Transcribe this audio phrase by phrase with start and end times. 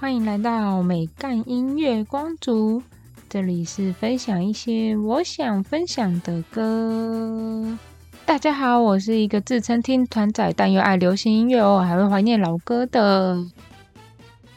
[0.00, 2.82] 欢迎来到美干音乐光族，
[3.28, 7.78] 这里是分享一些我想分享的歌。
[8.24, 13.44] 大家好，我是一个自称听团仔，但又爱流行音乐哦，还会怀念老歌的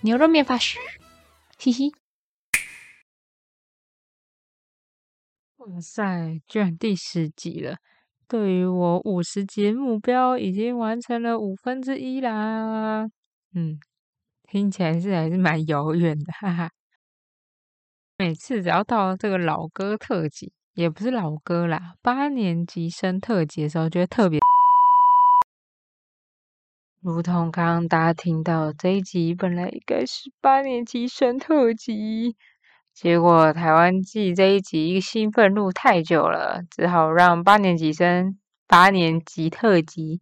[0.03, 0.79] 牛肉面法师，
[1.59, 1.91] 嘻嘻。
[5.57, 7.79] 哇塞，居然第十集了！
[8.29, 13.09] 对于我五十集目标，已经完成了五分之一啦。
[13.53, 13.77] 嗯。
[14.53, 16.69] 听起来是还是蛮遥远的，哈哈。
[18.19, 24.39] 每次只要到这个老歌特辑，也不是老歌啦，八年级生特辑的时候，觉得特别。
[27.01, 32.35] 如同刚刚大家听到这一集，本来应该是八年级生特辑，
[32.93, 40.21] 结果台湾季这一集兴奋录太久了，只好让八年级生八年级特辑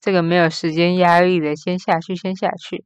[0.00, 2.84] 这个没有时间压力的先下去，先下去。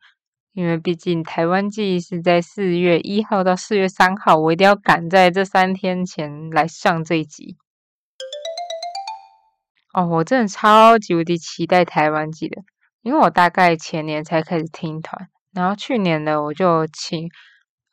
[0.55, 7.57] 因为毕竟台湾季是在四月一号到四月三号，我一定要赶在这三天前来上这一集。
[9.93, 12.63] 哦，我真的超级无敌期待台湾季的，
[13.03, 17.29] 因为我大概前年才开始听团，然后去年呢，我就请，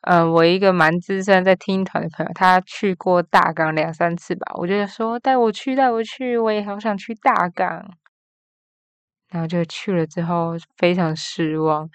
[0.02, 7.90] 嗯，我一个蛮资深在听团的朋友，他去过大港两三次吧，我就说带我去，带我去，我也好想去大港，
[9.30, 11.88] 然后就去了之后非常失望。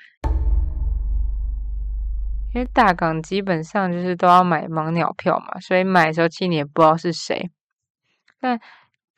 [2.53, 7.51] 因为大港基本上就是都要买盲鸟票嘛，所以买的时候其实你也不知道是谁。
[8.39, 8.59] 但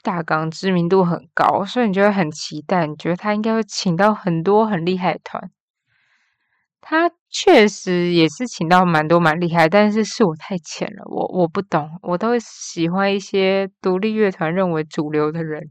[0.02, 5.52] 大港知名度很高，所以你就会很期待，你觉得他应该会请到很多很厉害的团。
[6.81, 15.69] 他确实也是请到蛮多蛮厉害，但是是我太浅了，我我不懂，我都喜欢一些独立乐团认为主流的人，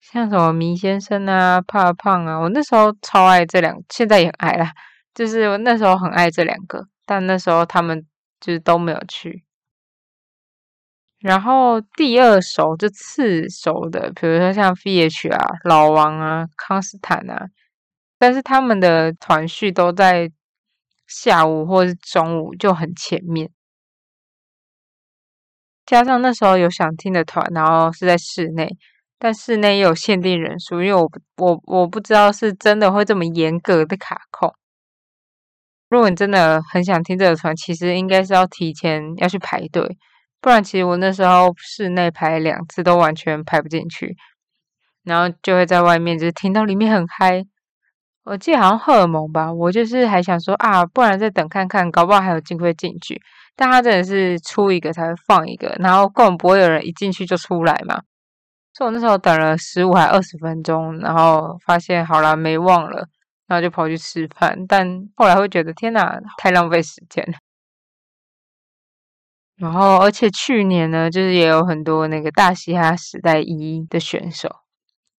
[0.00, 4.72] 像什么迷先生啊、怕胖啊，我那时候超爱这两，现在也很爱啦。
[5.14, 8.04] 就是我那时候很爱这两个，但那时候他们
[8.40, 9.44] 就是都没有去。
[11.20, 17.46] 然后第二首就次首的，比如说像 V.H 啊、老王啊、康斯坦啊，
[18.18, 20.30] 但是他们的团序都在
[21.06, 23.50] 下午或是中午就很前面。
[25.86, 28.76] 加上那时候有想听的团，然后是在室内，
[29.18, 34.54] 但室内又有限定人数，因为我我我不知道是真的会这么严格的卡控。
[35.94, 39.96] 如果你真的很想听这个团，其实应该是要提前要去排队，
[40.40, 44.16] 不然其实我那时候室内排两次都完全排不进去，
[45.04, 47.44] 然后就会在外面就是听到里面很嗨。
[48.24, 53.20] 我记得好像荷尔蒙吧，我就是还想说啊，不然再等看看，搞不好还有机会进去。
[53.54, 58.00] 但他真的是出一个才会放一个，然后根本不会有人一进去就出来嘛。
[58.72, 63.06] 所以我那时候等了十五还二十分钟，然后发现好了没忘了。
[63.54, 67.38] 然后就跑去吃饭，但后来会觉得天哪，太浪费时间了。
[69.54, 74.50] 然后，而且去年呢，就是也有很多那个大嘻哈时代一的选手，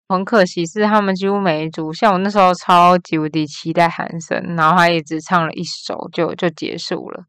[0.09, 7.27] 很可惜是他们几乎每一组，像我那时候超级无敌期待韩森，然后他也只唱了一首就就结束了。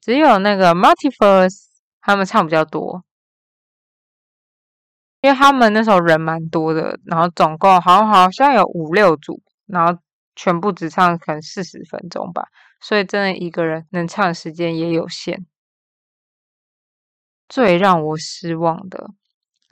[0.00, 1.66] 只有那个 Multiverse
[2.00, 3.04] 他们唱比较多，
[5.20, 9.42] 因为他们那时候人蛮多的，然后总共好好像有五六组。
[9.66, 10.00] 然后
[10.34, 12.48] 全部只唱可能四十分钟吧，
[12.80, 15.46] 所以真的一个人能唱的时间也有限。
[17.48, 19.10] 最让我失望的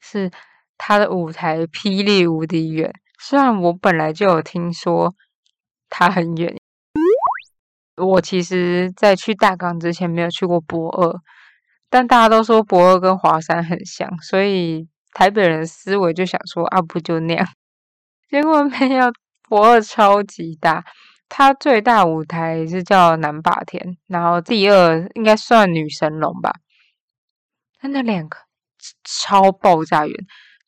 [0.02, 0.30] 是
[0.76, 5.14] 他的舞台霹雳无敌远，虽然我本来就有听说
[5.88, 6.54] 他很远，
[7.96, 11.20] 我其实在去大港之前没有去过博二，
[11.88, 17.46] 但大家都说博二跟华山很像，所以台北人思维就想说啊不就那样，
[18.28, 19.10] 结果没有。
[19.50, 20.84] 博二超级大，
[21.28, 26.52] 它最大舞台是叫南霸天，然后第二应该算女神龙吧。
[27.80, 28.36] 它那两个
[29.02, 30.14] 超爆炸远，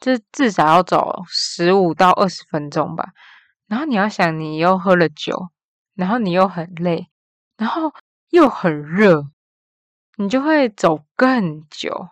[0.01, 3.11] 就至少要走十五到二十分钟吧。
[3.69, 5.51] 然后你要想，你又喝了酒，
[5.95, 7.07] 然后你又很累，
[7.57, 7.93] 然后
[8.31, 9.29] 又很热，
[10.17, 12.09] 你就会走更久，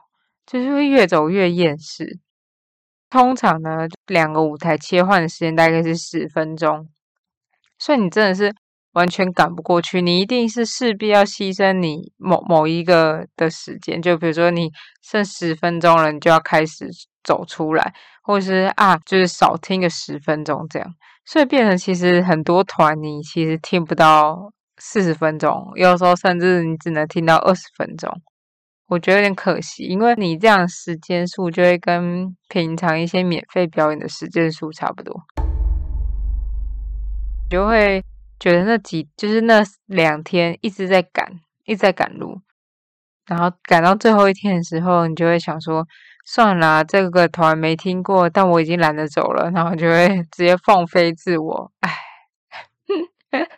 [0.46, 2.20] 就是会越走越厌世。
[3.10, 6.88] 通常呢，两个舞台切换的时间大概是十分钟，
[7.78, 8.54] 所以你真的是
[8.92, 10.00] 完全赶不过去。
[10.00, 14.70] 你一定是势必要牺牲你某某一个的时间，就比如说你
[15.02, 16.88] 剩十分钟了，你就要开始
[17.24, 17.92] 走出来，
[18.22, 20.88] 或者是啊，就是少听个十分钟这样。
[21.26, 28.08] 所以变成其实很多团你其实听不到四十分钟，有时候甚至你只能听到二十分钟。
[28.90, 35.14] 我觉得有点可惜，因为你这样时间数就会跟平常一些免费表演的时间数差不多，
[37.48, 38.04] 就会
[38.40, 41.24] 觉得那几就是那两天一直在赶，
[41.66, 42.40] 一直在赶路，
[43.26, 45.86] 然后赶到最后一天的时候，你就会想说，
[46.26, 51.96] 算了，这个团没听过，但我已经懒得走了，然后就会直接放飞自我，唉。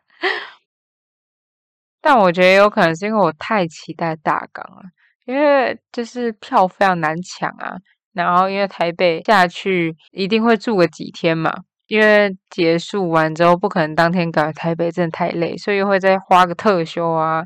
[2.02, 4.82] 但我觉得有可能是因为我太期待大港了，
[5.24, 7.76] 因为就是票非常难抢啊。
[8.12, 11.50] 然后因为台北下去一定会住个几天嘛，
[11.86, 17.44] 因为结束完之后不可能当天赶台北，真的太累，所以会再花个特休啊。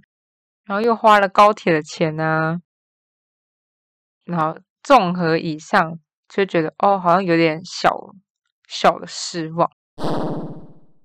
[0.64, 2.58] 然后又花了高铁的钱啊，
[4.25, 7.96] 然后综合以上就觉得哦，好像有点小
[8.69, 9.70] 小的失望。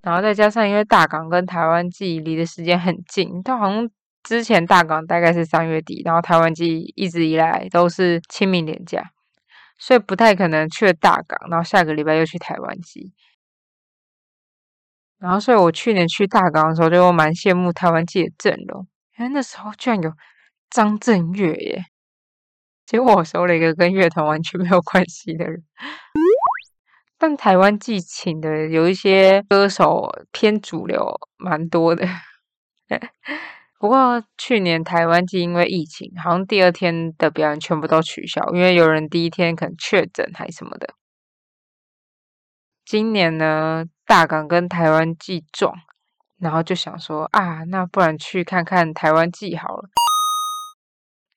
[0.02, 3.88] 然后再加上，因为大港跟台湾季离的时间很近，它好像
[4.22, 9.10] 之前大港大概是三月底，然后台湾季一直以来都是清明年假，
[9.78, 13.12] 所以不太可能去了大港，然后下个礼拜又去台湾季。
[15.18, 18.86] 然后，所以我去年去大港的时候，就蛮羡慕台湾季的阵容，
[19.18, 20.12] 因为那时候居然有
[20.68, 21.84] 张震岳耶，
[22.84, 25.62] 结果我收了一个跟乐团完全没有关系的人。
[27.18, 32.04] 但台湾寄请的有一些歌手偏主流，蛮多的。
[33.82, 40.94] 不过去年台湾季因为疫情，好像第二天的表演全部都取消，因为有人第一天可能确诊还什么的。
[42.84, 45.74] 今年呢，大港跟台湾季撞，
[46.38, 49.88] 然后就想说啊，那不然去看看台湾季好了。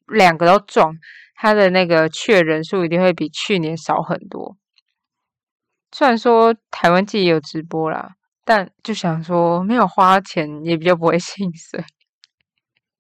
[0.05, 0.93] 两个都撞，
[1.33, 4.55] 他的那个确人数一定会比去年少很多。
[5.91, 8.11] 虽然说台湾季也有直播啦，
[8.43, 11.83] 但就想说没有花钱也比较不会 心碎。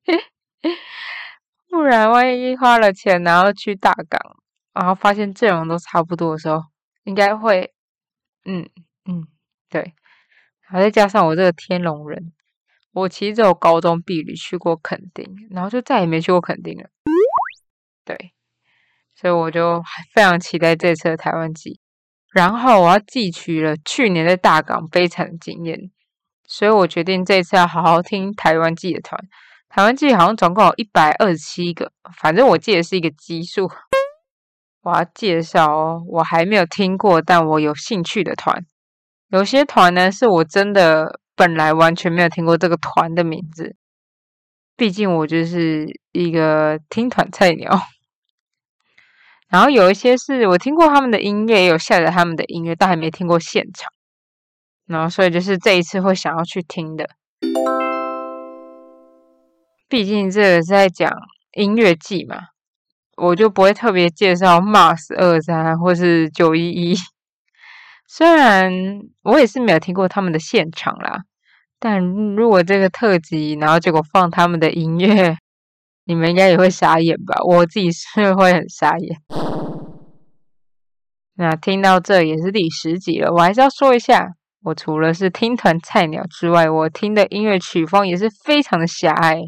[1.69, 4.19] 不然万一花了钱然后去大港，
[4.73, 6.63] 然后发现阵容都差不多的时候，
[7.03, 7.73] 应该会，
[8.45, 8.69] 嗯
[9.05, 9.27] 嗯，
[9.69, 9.93] 对。
[10.61, 12.33] 然后再加上我这个天龙人，
[12.93, 16.89] 我其实只有高中毕旅去过垦丁，然后就再也没去过垦丁了。
[18.03, 18.33] 对，
[19.15, 21.79] 所以我就非常期待这次的台湾季。
[22.31, 25.91] 然后我要汲取了去年在大港悲惨的经验，
[26.47, 29.19] 所以我决定这次要好好听台湾季的团。
[29.69, 33.69] 台湾季好像总共有一百二十七个，反正我记得是一个基数。
[34.83, 38.63] 我要介绍哦，我还没有听过但我有兴趣的团。
[39.29, 43.75] 有些团呢是我真的本来完全没有听过这个团的名字，
[44.77, 47.81] 毕竟我就是一个听团菜鸟。
[49.49, 53.91] 然后有一些是我听过他们的音乐，也有下载他们的音乐，但还没听过现场。
[54.85, 57.09] 然后所以就是这一次会想要去听的。
[59.87, 61.11] 毕竟这个是在讲
[61.53, 62.37] 音乐季嘛，
[63.17, 66.95] 我就不会特别介绍 Mars 二三或是九一一。
[68.07, 68.71] 虽然
[69.23, 71.23] 我也是没有听过他们的现场啦，
[71.79, 71.99] 但
[72.35, 75.37] 如果这个特辑，然后结果放他们的音乐。
[76.07, 77.35] 你们应该也会傻眼吧？
[77.43, 79.17] 我自己是会很傻眼。
[81.33, 84.27] 那听到这也是第十集了，我还是要说一下，
[84.61, 89.41] 我除了是听团菜鸟之外，我听的音乐曲风也是非常的狭隘。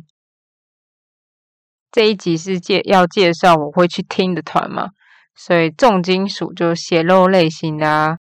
[1.92, 4.90] 这一集是介要介绍我会去听的团嘛，
[5.36, 8.18] 所以重金属就血肉类型的啊，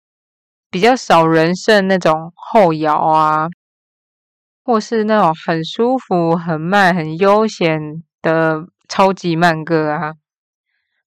[0.71, 3.49] 比较少人声那种后摇啊，
[4.65, 8.03] 或是那种很舒服、很慢、很悠闲。
[8.23, 10.15] 的超级慢歌啊，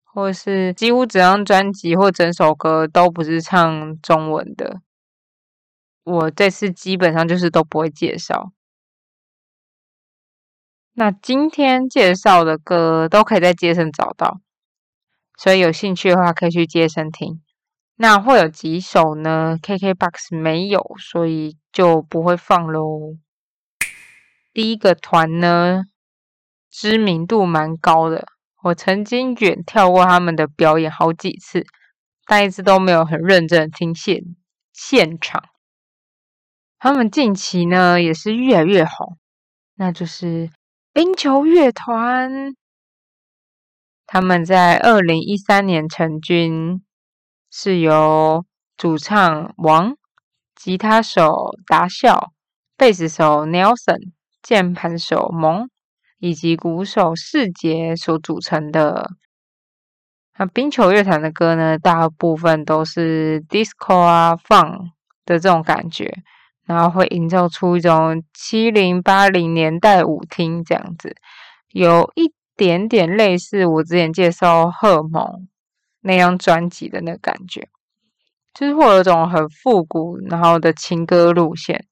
[0.06, 4.80] 或是几乎整张专辑或整首歌都不是唱中文的，
[6.06, 8.54] 我这次基本上就是都不会介绍。
[11.00, 14.42] 那今天介绍的歌都可以在街声找到，
[15.38, 17.42] 所以有兴趣的话可以去街声听。
[17.96, 23.16] 那会有几首呢？KKBOX 没有，所以就不会放喽。
[24.52, 25.84] 第一个团呢？
[26.70, 28.26] 知名度蛮高的，
[28.64, 31.66] 我曾经远跳过他们的表演好几次，
[32.26, 34.22] 但一直都没有很认真听现
[34.74, 35.42] 现场。
[36.78, 39.18] 他们近期呢也是越来越红，
[39.76, 40.50] 那就是
[40.94, 42.54] 冰球乐团。
[44.06, 46.84] 他们在二零一三年成军，
[47.52, 48.46] 是由
[48.78, 49.96] 主唱王、
[50.56, 52.32] 吉他手达孝、
[52.76, 55.70] 贝斯手 Nelson、键盘手蒙。
[56.22, 59.10] 以及鼓手世杰所组成的，
[60.38, 64.90] 那冰球乐团的歌呢，大部分都是 disco 啊、fun
[65.24, 66.14] 的这种感觉，
[66.70, 71.16] 然后会营造出一种七零八零年代舞厅这样子，
[71.70, 75.24] 有一点点类似我之前介绍《荷蒙》
[76.02, 77.68] 那张专辑的那个感觉，
[78.54, 81.88] 就是会有一种很复古然后的情歌路线。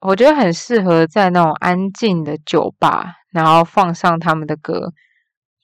[0.00, 4.92] 我觉得很适合在那种安静的酒吧，然后放上他们的歌，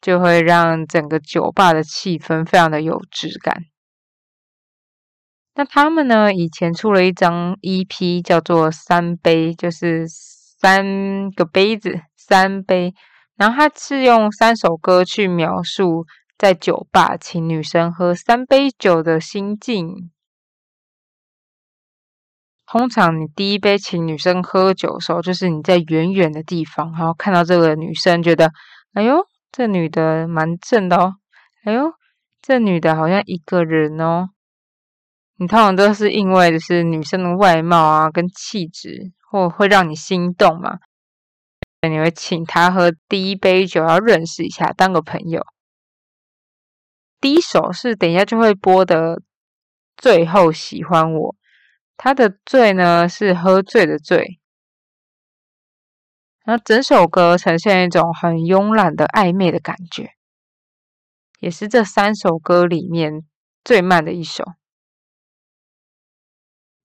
[0.00, 3.64] 就会让整个酒吧的气氛非常的有质感。
[5.54, 6.32] 那他们呢？
[6.32, 12.94] 以前出了一张 EP，叫做《三杯》，就是三个杯子，三杯。
[13.36, 16.06] 然后他是用三首歌去描述
[16.38, 20.10] 在酒吧请女生喝三杯酒的心境。
[22.66, 28.52] 通常你第一杯请女生喝酒的时候，就是你在远远的地方，然后看到这个女生，觉得
[28.94, 31.14] 哎呦，这女的蛮正的哦，
[31.64, 31.92] 哎呦，
[32.40, 34.28] 这女的好像一个人哦。
[35.40, 40.80] 你通常都是因为就是女生的外貌啊，跟气质，或会让你心动嘛？
[41.80, 45.42] 你会请她喝第一杯酒，要认识一下，当个朋友。
[47.22, 49.22] 第一首是等一下就会播的，
[49.96, 51.34] 最后喜欢我。
[51.96, 54.38] 他的醉呢是喝醉的醉，
[56.44, 60.10] 然后整首歌呈现一种很慵懒的暧昧的感觉，
[61.38, 63.22] 也是这三首歌里面
[63.64, 64.44] 最慢的一首。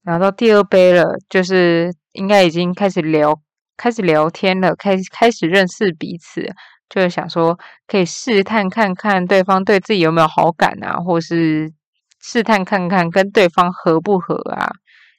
[0.06, 3.40] 拿到第二杯了，就是应该已经开始聊，
[3.76, 6.48] 开始聊天了，开开始认识彼此，
[6.88, 7.58] 就是想说
[7.88, 11.74] 可以试探看看对方对自己有没有好感啊，或是
[12.22, 14.72] 试探看看跟对方合不合啊，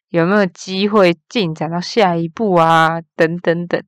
[0.08, 3.82] 有没有机会进展到下一步啊，等等等。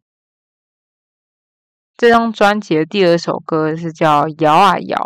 [1.96, 4.96] 这张专辑的第二首歌是叫《摇啊摇》。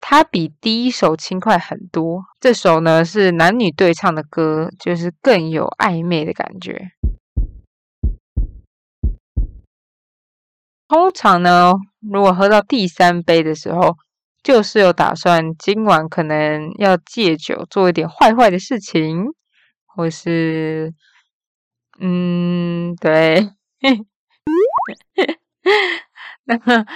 [0.00, 2.24] 它比第一首轻快很多。
[2.38, 6.92] 这首呢是男女对唱的歌，就是更有暧昧的感觉。
[10.86, 13.96] 通常呢，如果喝到第三杯的时候，
[14.44, 19.24] 就是有打算今晚可能要戒酒，做一点坏坏的事情，
[19.84, 20.94] 或是，
[21.98, 23.50] 嗯，对，
[26.44, 26.86] 那么。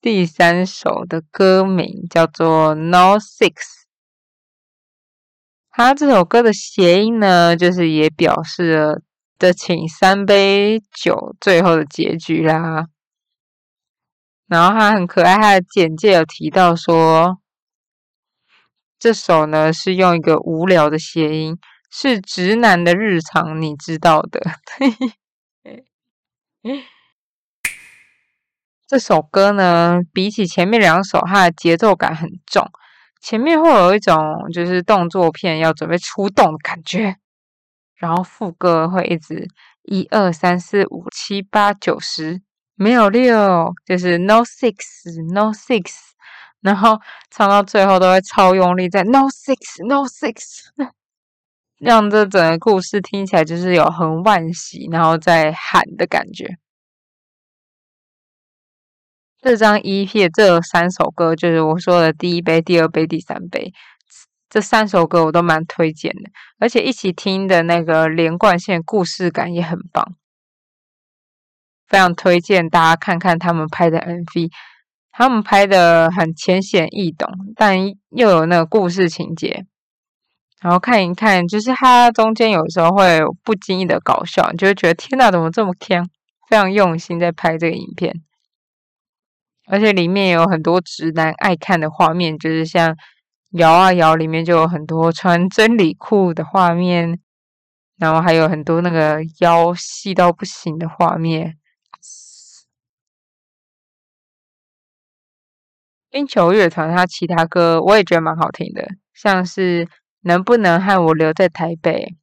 [0.00, 3.50] 第三首的歌名叫做《No Six》，
[5.70, 9.02] 它这首歌的谐音呢，就是也表示了
[9.38, 12.86] 的请三杯酒最后的结局啦。
[14.46, 17.40] 然后它很可爱，它的简介有提到说，
[19.00, 21.58] 这首呢是用一个无聊的谐音，
[21.90, 24.40] 是直男的日常，你知道的。
[28.88, 32.66] 这首歌呢，比起前面两首，它的节奏感很重。
[33.20, 34.16] 前面会有一种
[34.50, 37.16] 就是动作片要准备出动的感觉，
[37.96, 39.46] 然后副歌会一直
[39.82, 42.40] 一二三四五七八九十，
[42.76, 44.74] 没有六，就是 no six
[45.34, 45.92] no six，
[46.62, 46.98] 然后
[47.30, 50.68] 唱到最后都会超用力，在 no six no six，
[51.78, 56.56] 让这整个故事听起来就是有很惋惜，然后在喊的感觉。
[59.40, 63.72] 这张 EP 这三首歌，就是我说的第一杯、第二杯、第三杯，
[64.50, 70.16] 这三首歌我都蛮推荐的，而且一起听的那个连贯性、故事感也很棒，
[71.86, 74.50] 非常推荐大家看看他们拍的 MV，
[75.12, 77.78] 他们拍的很浅显易懂，但
[78.10, 79.64] 又有那个故事情节，
[80.60, 86.04] 然后看一看，就是它中间有时候会不经意的搞笑，你就会觉得天哪，怎么这么甜？
[86.48, 88.22] 非常用心在拍这个影片。
[89.70, 92.96] 而且里面有很多直男爱看的画面，就是像
[93.52, 97.20] 摇啊摇，里面就有很多穿真理裤的画面，
[97.98, 101.56] 然后还有很多那个腰细到不行的画面。
[106.10, 109.86] 冰球乐团它其他歌我也觉得蛮好听的，像是
[110.22, 112.14] 能不能和我留在台北，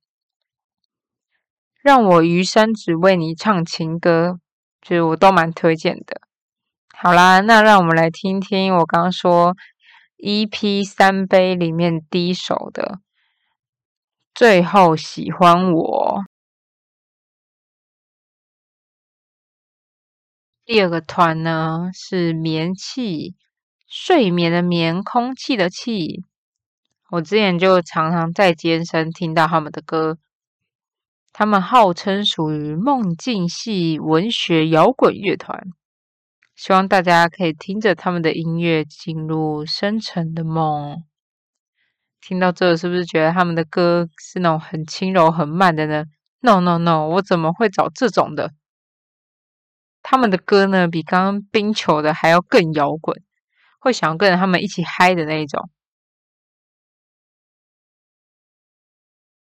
[1.83, 4.39] 让我余生只为你唱情歌，
[4.81, 6.19] 就是我都蛮推荐的。
[6.97, 9.53] 好啦，那让我们来听听我刚刚说
[10.17, 12.83] EP 三杯里面第一首的
[14.33, 16.23] 《最后喜欢我》。
[20.63, 23.35] 第二个团呢是眠气，
[23.87, 26.23] 睡眠的眠，空气的气。
[27.11, 30.17] 我之前就常常在健身听到他们的歌，
[31.33, 35.67] 他们号称属于梦境系文学摇滚乐团。
[36.55, 41.03] 希望大家可以听着他们的音乐进入深沉的梦。
[42.21, 46.05] 听到这，是不是觉得他们的歌是那种很轻柔、很慢的呢
[46.39, 48.51] ？No No No，我怎么会找这种的？
[50.01, 53.21] 他们的歌呢，比刚刚冰球的还要更摇滚，
[53.79, 55.69] 会想要跟着他们一起嗨的那一种。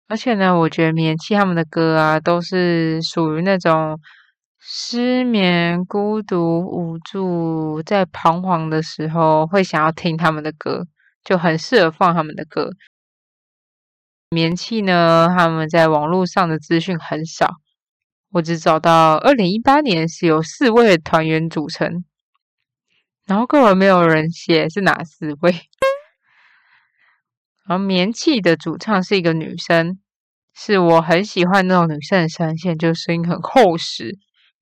[0.07, 3.99] 而且呢，我觉得棉气他们的歌啊，都是属于那种
[4.63, 10.87] 失眠、孤独、无助，在彷徨的时候会想要听他们的歌，
[11.25, 12.71] 就很适合放他们的歌。
[14.29, 17.55] 棉气呢，他们在网络上的资讯很少，
[18.33, 22.05] 我只找到二零一八年是由四位团员组成，
[23.25, 25.53] 然后根本没有人写是哪四位。
[27.67, 29.99] 然后棉气的主唱是一个女生，
[30.55, 34.19] 是我很喜欢那种女生的声线，就声音很厚实，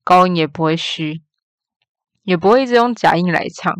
[0.09, 1.21] 高音也不会虚，
[2.23, 3.71] 也不会一直用假音来唱。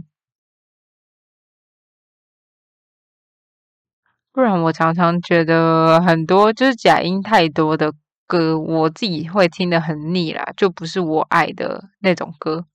[4.32, 7.96] 不然我常常觉得很多就是假音太多的
[8.28, 12.68] 歌，我自己会听得很腻啦，就不是我爱的那种歌。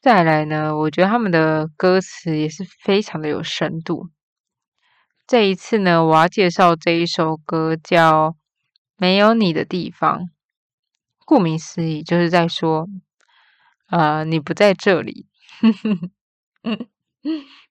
[0.00, 4.08] 再来呢，我觉得他们的歌词也是非常的有深度。
[5.26, 8.30] 这一次呢，我要介绍这一首歌叫
[8.96, 10.20] 《没有你的地方》。
[11.24, 12.88] 顾名思义，就是在说，
[13.88, 15.26] 呃，你不在这里。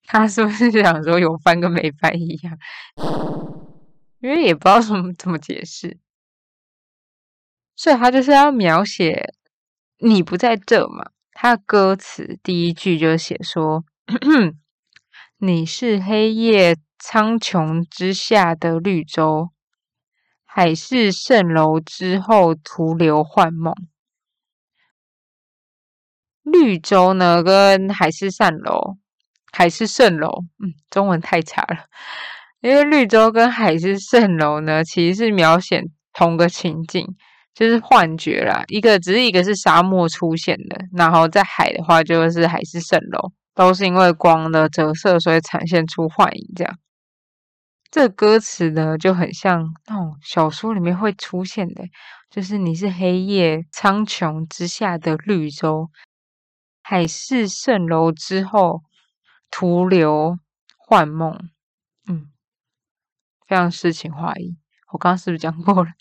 [0.06, 2.58] 他是不是想说有翻跟没翻一样？
[4.20, 5.98] 因为也不知道怎么怎么解释，
[7.76, 9.34] 所以他就是要描写
[10.00, 11.12] 你不在这嘛。
[11.34, 13.84] 他的歌词第一句就写说
[15.40, 19.50] ：“你是黑夜。”苍穹之下的绿洲，
[20.54, 23.74] 海市蜃楼之后徒留幻梦。
[26.44, 28.98] 绿洲呢，跟海市蜃楼、
[29.54, 31.86] 海市蜃楼，嗯，中文太差了。
[32.60, 35.82] 因为绿洲跟海市蜃楼呢，其实是描写
[36.12, 37.08] 同个情境，
[37.54, 38.66] 就是幻觉啦。
[38.68, 46.78] 一个只是一个是沙漠出现的，然后在海的话就是海市蜃楼，都是因为光的折射，所以产现出幻影这样。
[47.92, 51.84] 这歌词呢，就很像那种小说里面会出现的，
[52.30, 55.90] 就是你是黑夜苍穹之下的绿洲，
[56.82, 58.82] 海市蜃楼之后
[59.50, 60.40] 徒留
[60.78, 61.50] 幻梦，
[62.08, 62.32] 嗯，
[63.46, 64.58] 非常诗情画意。
[64.94, 65.92] 我刚刚是不是讲过了？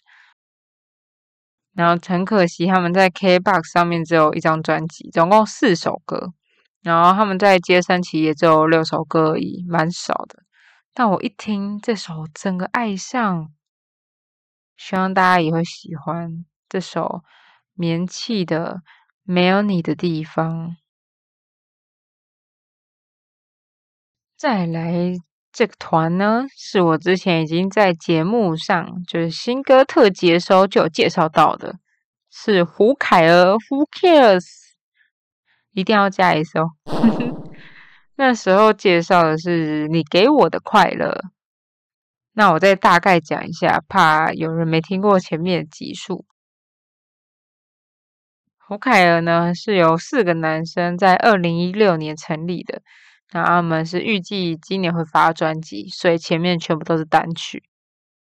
[1.72, 6.32] 然后很可惜，他们在 KBox 上面只有一张专辑，总共四首歌，
[6.82, 10.44] 然后他们在街三期也只有六首歌而已，蛮少的。
[10.92, 13.52] 但我一听这首，整个爱上，
[14.76, 17.22] 希望大家也会喜欢这首
[17.74, 18.76] 棉气的
[19.22, 20.70] 《没有你的地方》。
[24.36, 25.14] 再来
[25.52, 31.78] 这个团呢，是我之前已经在节目上，就是新歌特辑的时候就有介绍到的，
[32.30, 33.54] 是胡凯儿。
[33.54, 34.46] Who cares？
[35.72, 36.70] 一定要加一首。
[38.22, 41.24] 那时候介绍的是你给我的快乐，
[42.34, 46.26] 那我再大概讲一下，怕有人没听过前面的集数。
[48.58, 52.82] 胡凯儿呢是由四个男生在二零一六年成立的，
[53.32, 57.62] 那他们是预计今年会发专辑，所以前面全部都是单曲。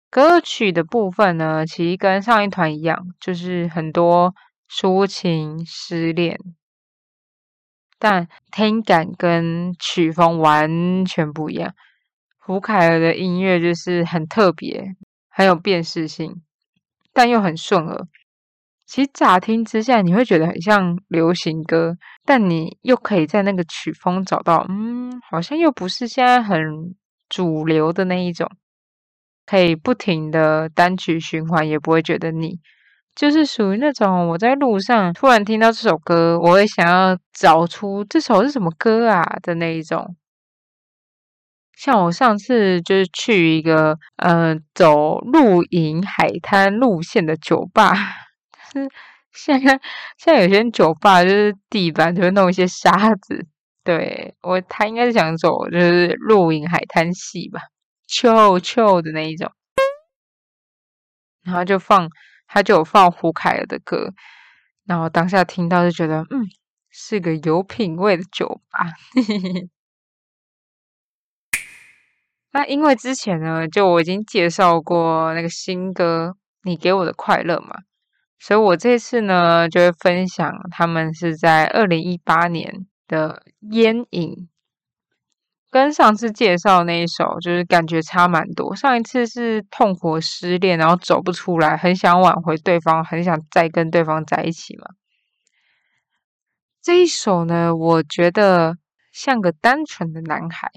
[0.09, 4.33] 歌曲的部分呢，其实跟上一团一样，就是很多
[4.71, 6.39] 抒情、失恋。
[8.03, 11.73] 但听感跟曲风完全不一样。
[12.37, 14.93] 胡凯尔的音乐就是很特别，
[15.29, 16.41] 很有辨识性，
[17.13, 18.05] 但又很顺耳。
[18.85, 26.93] 其实乍听之下，你会觉得很像流行歌，但你又可以在那个曲风找到，嗯，好像又不是现在很
[27.29, 28.51] 主流的那一种，
[29.45, 32.59] 可以不停的单曲循环，也不会觉得腻。
[33.15, 40.15] 就是属于那种我在路上突然听到这首歌，我会想要找出这首是什么歌啊的那一种。
[41.77, 47.93] 像我上次就是去一个呃走露营海滩路线的酒吧，
[48.71, 48.89] 是
[49.31, 49.79] 现在
[50.17, 53.45] 现在有些酒吧就是地板就会弄一些沙子，
[53.83, 57.61] 对我他应该是想走就是露营海滩系吧，
[58.07, 59.51] 臭臭的那一种，
[61.43, 62.09] 然后就放。
[62.53, 64.13] 他就有放胡凯尔的歌，
[64.85, 66.45] 然后当下听到就觉得，嗯，
[66.91, 68.93] 是个有品味的酒吧。
[72.53, 77.73] 那因为之前呢，就我已经介绍过那个新歌《你给我的快乐》嘛，
[78.37, 84.29] 所以我这次呢就会分享他们是在二零一八年的《烟影》。
[85.73, 88.75] 跟上次介绍那一首就是感觉差蛮多。
[88.75, 94.85] 上一次是痛苦失恋，然后走不出来，很想挽回对方，很想再跟对方在一起嘛。
[96.79, 98.77] 这一首呢，我觉得
[99.11, 100.69] 像个单纯的男孩，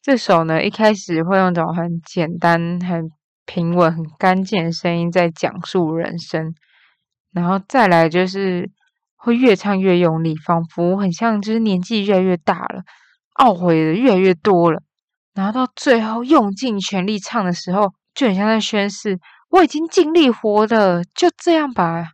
[0.00, 3.10] 这首呢，一开始会用种很简单、很
[3.44, 6.54] 平稳、很干净的声音在讲述人生，
[7.30, 8.70] 然后再来就是
[9.16, 12.84] 会越唱越用力，仿佛很像就是年纪越来越大了，
[13.34, 14.82] 懊悔的越来越多了，
[15.34, 19.18] 然后到最后用尽全力唱的时候，就很像在宣誓：
[19.50, 22.12] 我已经尽力活了，就这样吧。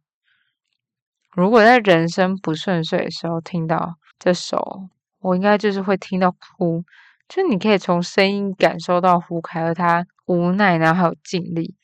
[1.32, 4.88] 如果在人生不顺遂的时候听到这首，
[5.20, 6.82] 我应该就是会听到哭。
[7.28, 11.76] 就你可以从声音感受到胡凯和他无奈，然后还有尽力，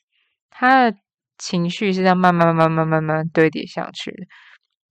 [0.49, 0.97] 他的
[1.37, 4.25] 情绪是这样慢慢、慢慢、慢慢堆叠上去的。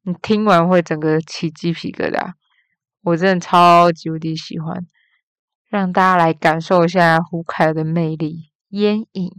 [0.04, 2.32] 你听完会整个起鸡皮疙瘩，
[3.06, 4.84] 我真的超级无敌喜欢。
[5.68, 9.30] 让大家来感受一下胡凯的魅力，烟影。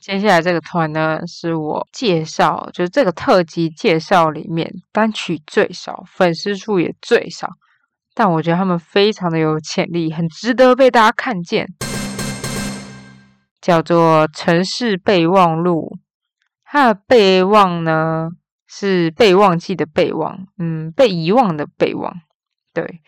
[0.00, 7.50] 接下来这个团呢，是我介绍，就是这个特辑介绍里面单曲最少，粉丝数也最少，
[8.14, 11.66] 但我觉得他们非常的有潜力，很值得被大家看见。
[13.60, 15.96] 叫做《城市备忘录》，
[16.64, 18.28] 它的备忘呢
[18.76, 22.12] 是被忘记的备忘，嗯，被遗忘的备忘。
[22.72, 23.00] 对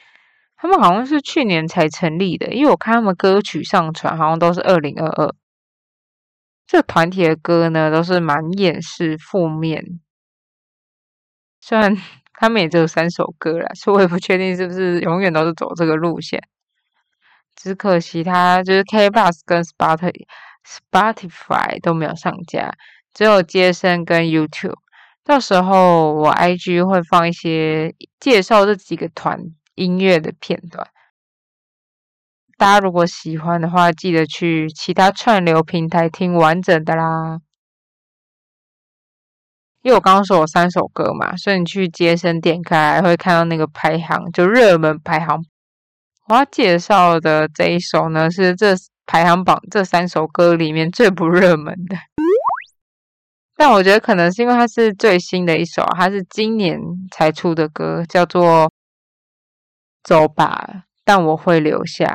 [0.56, 5.34] 他们好像是去年才成立的，因为我看他们歌曲上传好像都是二零二二。
[6.68, 9.98] 这团体的歌呢，都是蛮厌世、负面。
[11.60, 11.96] 虽然
[12.38, 16.40] 他们也只有三首歌啦，所以我也不确定是不是永远都是走这个路线。
[17.56, 20.12] 只可惜他就是 K Bus 跟 Spotify
[20.64, 22.72] Spotify 都没有上架，
[23.12, 24.85] 只有接生跟 YouTube。
[25.26, 29.40] 到时候我 IG 会放一些介绍这几个团
[29.74, 30.86] 音乐的片段。
[32.56, 37.40] 大家如果喜欢的话，记得去其他串流平台听完整的啦。
[39.82, 45.44] 因为我刚刚说有三首歌嘛，所以你去接生点开会看到那个排行，就热门排行。
[46.28, 51.96] 我要介绍的这一首呢，是这排行榜这三首歌里面最不热门的。
[53.56, 56.78] 但我觉得可能是因为它是最新的一首，它是今年
[57.10, 58.66] 才出的歌，叫做
[60.02, 60.68] 《走吧》，
[61.04, 62.14] 但我会留下。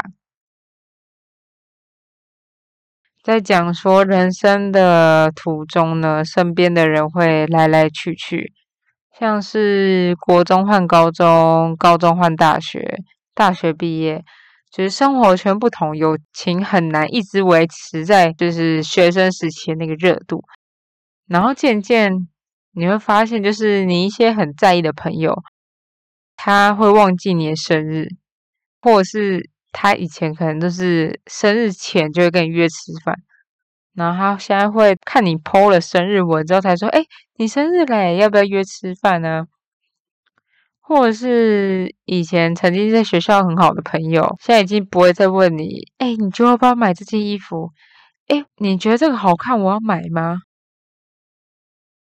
[3.23, 8.54] 在讲说人生的途中呢，身边的人会来来去去，
[9.19, 12.99] 像是国中换高中，高中换大学，
[13.34, 14.23] 大学毕业，
[14.71, 20.43] 就是生活圈不同，友情很难一直维持在就是学生时期那个热度。
[21.31, 22.27] 然后渐渐
[22.73, 25.41] 你会发现，就是你一些很在意的朋友，
[26.35, 28.07] 他会忘记你的生日，
[28.81, 29.49] 或者是。
[29.73, 33.15] 他以前可能都是生日前就会跟你约吃饭，
[33.93, 37.05] 然后他现在会看你 PO 了生日文之后才说：“哎，
[37.37, 39.45] 你生日嘞，要不要约吃饭呢？”
[40.83, 47.71] 或者是以前曾经在学校很好的朋友，现在已经不会再问你：“哎，你就要不要买这件衣服？
[48.27, 50.41] 哎，你觉得这个好看，我要买吗？”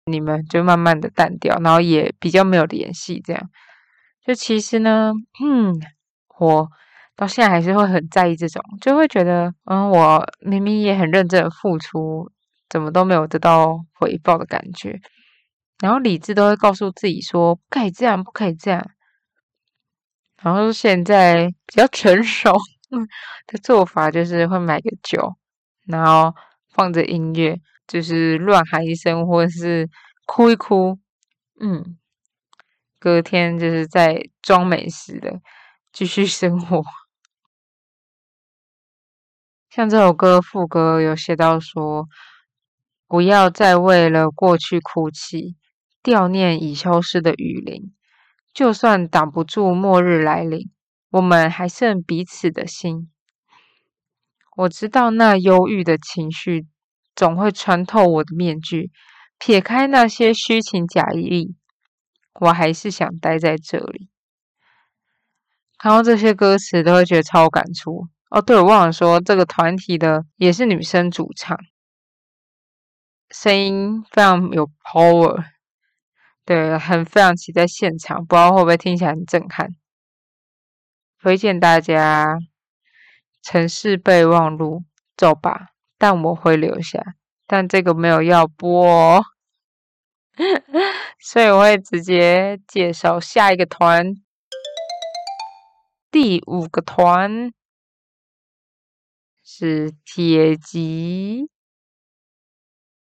[0.05, 3.49] 你们就慢慢的淡掉，然后也比较没有联系，这样。
[4.25, 5.11] 就其实呢，
[5.43, 5.73] 嗯，
[6.39, 6.69] 我。
[7.17, 12.29] 到现在还是会很在意这种，就会觉得，嗯，我明明也很认真的付出，
[12.67, 14.99] 怎么都没有得到回报的感觉。
[15.79, 18.85] 然后理智都会告诉自己说，不可以这样，不可以这样。
[20.41, 22.51] 然后现在比较成熟
[23.47, 25.37] 的做法就是会买个酒，
[25.87, 26.35] 然后
[26.67, 29.89] 放着音乐，就是乱喊一声或者是
[30.25, 30.97] 哭一哭，
[31.59, 31.97] 嗯，
[32.99, 35.39] 隔天就是在装美食的
[35.93, 36.83] 继续生活。
[39.69, 42.07] 像这首歌副歌有写到说
[43.07, 45.57] ：“不要再为了过去哭泣，
[46.01, 47.93] 悼念已消失的雨林。
[48.53, 50.71] 就算挡不住末日来临，
[51.11, 53.11] 我们还剩彼此的心。
[54.55, 56.65] 我知道那忧郁的情绪
[57.15, 58.91] 总会穿透我的面具，
[59.37, 61.55] 撇开那些虚情假意，
[62.41, 64.09] 我还是想待在这里。”
[65.77, 68.07] 看到这些歌词，都会觉得超感触。
[68.29, 71.57] 哦，对，我忘了说，这个团体的也是女生主唱，
[73.29, 75.43] 声音非常有 power，
[76.43, 79.69] 对，很非常期待现场，不知道会不会听起来很震撼。
[81.21, 82.35] 推荐大家
[83.41, 84.79] 《城市备忘录》，
[85.15, 85.67] 走吧，
[86.05, 87.03] 但我会留下，
[87.47, 89.25] 但这个没有要播，哦
[91.19, 94.13] 所以我会直接介绍下一个团，
[96.11, 97.51] 第五个团。
[99.43, 101.49] 是铁极，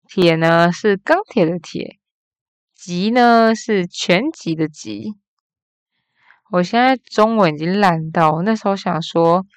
[0.08, 1.98] 铁呢是钢铁的铁，
[2.76, 5.16] 极呢是全集的极。
[6.52, 9.48] 我现在中文已经烂到，那时候想说，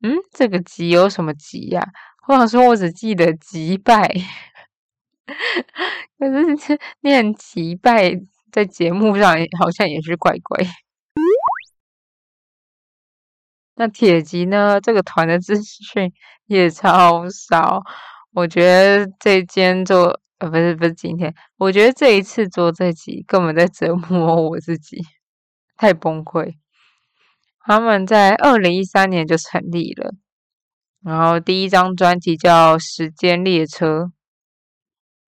[0.00, 1.88] 嗯，这个吉有什么吉呀？
[2.26, 4.08] 我想说，我只记得击败，
[6.18, 8.12] 可是念击败
[8.50, 10.66] 在节目上好像也是怪怪。
[13.74, 14.80] 那铁吉呢？
[14.80, 16.12] 这个团的资讯
[16.46, 17.82] 也超少。
[18.32, 25.02] 我觉得这间做呃不是不是今天，我觉得这一次做这集根本在折磨我自己，
[25.76, 26.54] 太崩溃。
[27.60, 30.14] 他们在二零一三年就成立了，
[31.04, 34.04] 然后第一张专辑叫《时间列车》，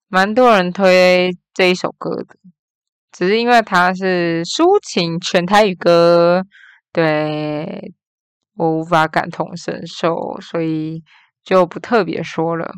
[0.08, 2.36] 蛮多人推这一首歌的，
[3.12, 6.42] 只是因为它是抒情全台语歌，
[6.92, 7.92] 对。
[8.58, 11.02] 我无法感同身受，所以
[11.44, 12.72] 就不特别说了。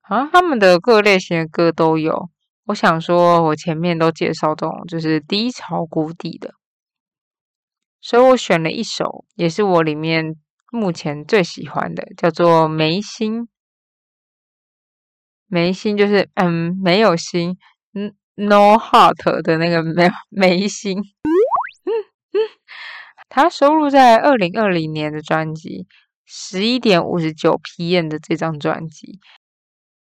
[0.00, 2.30] 啊，他们的各类型的歌都有。
[2.64, 6.54] 我想说，我前面都介绍这种就是低潮谷底的，
[8.00, 10.34] 所以我选了一首，也是我里面
[10.72, 13.42] 目前最喜欢的，叫做《眉心》。
[15.46, 17.58] 眉心就是嗯，没有心，
[17.92, 21.02] 嗯，no heart 的那个没没心。
[23.28, 25.80] 他收录在二零二零年的专辑
[26.24, 29.20] 《十一点五十九 PM》的这张专辑，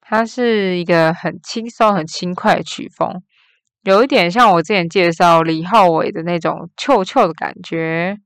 [0.02, 3.22] 它是一个很轻松、很轻快的曲风，
[3.84, 8.18] 有一点像我之前介绍李浩伟的那种“臭臭”的感觉。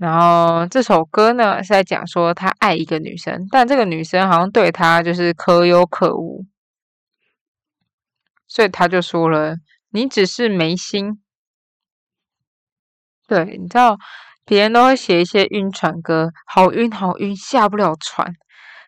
[0.00, 6.46] 然后这首歌呢是在讲说他爱一个女生，但这个女生好像对他就是可有可无，
[8.48, 9.56] 所以他就说了
[9.92, 11.20] ：“你只是没心。”
[13.28, 13.98] 对，你知道，
[14.46, 18.32] 别人都会写一些晕船歌，好晕好晕，下不了船。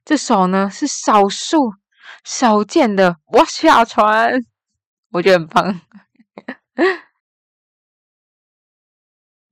[0.06, 1.74] 这首呢是少数
[2.24, 4.32] 少见的， 我下船，
[5.12, 5.80] 我觉得很棒。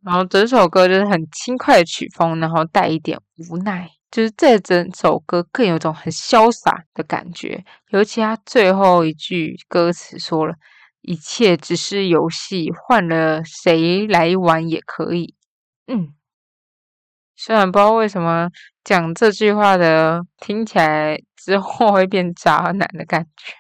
[0.04, 3.18] 然后整首歌就是很轻快的曲风，然后带一点
[3.50, 7.64] 无奈，就是这整首歌更有种很潇洒的感觉。
[7.90, 10.54] 尤其他最后一句歌词说了。
[11.02, 15.34] 一切只是游戏，换了谁来玩也可以。
[15.86, 16.12] 嗯，
[17.34, 18.50] 虽然不知道为什么
[18.84, 23.54] 讲这句话的听起来之后会变渣男的感觉，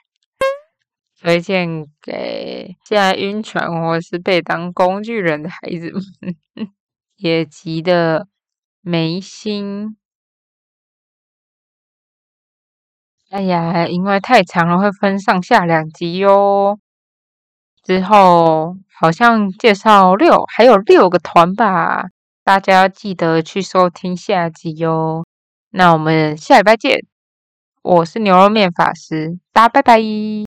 [1.20, 6.66] 推荐给现在晕船或是被当工具人的孩子们。
[7.16, 8.26] 也急得
[8.80, 9.96] 眉心。
[13.28, 16.80] 哎呀，因为太长了，会分上下两集哟。
[17.82, 22.06] 之后好像介绍六，还有六个团吧，
[22.42, 25.26] 大家要记得去收听下集哟。
[25.70, 27.04] 那我们下礼拜见，
[27.82, 30.00] 我是牛肉面法师，大家拜拜。